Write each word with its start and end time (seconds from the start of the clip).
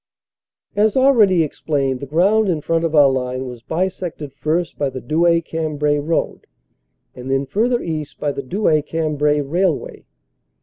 As 0.75 0.97
already 0.97 1.43
explained, 1.43 1.99
the 1.99 2.07
ground 2.07 2.49
in 2.49 2.61
front 2.61 2.83
of 2.85 2.95
our 2.95 3.07
line 3.07 3.45
was 3.45 3.61
bisected 3.61 4.33
first 4.33 4.75
by 4.79 4.89
the 4.89 4.99
Douai 4.99 5.41
Cambrai 5.41 5.99
road, 5.99 6.47
and 7.13 7.29
then, 7.29 7.45
further 7.45 7.83
east, 7.83 8.19
by 8.19 8.31
the 8.31 8.41
Douai 8.41 8.81
Cambrai 8.81 9.41
railway. 9.41 10.03